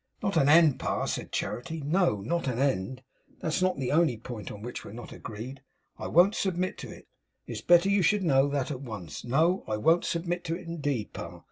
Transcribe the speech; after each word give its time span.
'Not 0.23 0.35
an 0.35 0.49
end, 0.49 0.79
Pa,' 0.79 1.05
said 1.05 1.31
Charity. 1.31 1.81
'No, 1.85 2.21
not 2.21 2.47
an 2.47 2.57
end. 2.57 3.03
That's 3.39 3.61
not 3.61 3.77
the 3.77 3.91
only 3.91 4.17
point 4.17 4.51
on 4.51 4.63
which 4.63 4.83
we're 4.83 4.93
not 4.93 5.13
agreed. 5.13 5.61
I 5.99 6.07
won't 6.07 6.33
submit 6.33 6.79
to 6.79 6.89
it. 6.89 7.07
It's 7.45 7.61
better 7.61 7.87
you 7.87 8.01
should 8.01 8.23
know 8.23 8.47
that 8.47 8.71
at 8.71 8.81
once. 8.81 9.23
No; 9.23 9.63
I 9.67 9.77
won't 9.77 10.03
submit 10.05 10.43
to 10.45 10.55
it 10.55 10.65
indeed, 10.65 11.13
Pa! 11.13 11.39